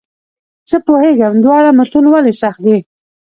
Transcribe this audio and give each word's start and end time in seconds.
زه 0.69 0.77
پوهېږم 0.85 1.33
دواړه 1.43 1.69
متون 1.77 2.05
ولې 2.09 2.33
سخت 2.41 2.59
دي. 2.65 2.77